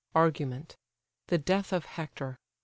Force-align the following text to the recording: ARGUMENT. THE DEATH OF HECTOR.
ARGUMENT. 0.15 0.77
THE 1.27 1.37
DEATH 1.37 1.71
OF 1.71 1.85
HECTOR. 1.85 2.39